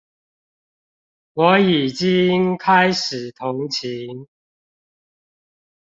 [1.33, 4.25] 我已經開始同情